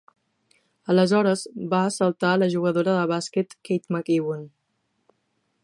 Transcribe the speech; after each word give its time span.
Aleshores 0.93 1.43
va 1.73 1.81
assaltat 1.89 2.31
a 2.37 2.39
la 2.43 2.47
jugadora 2.55 2.95
de 2.95 3.03
bàsquet 3.13 3.55
Kate 3.69 3.95
McEwen. 3.97 4.43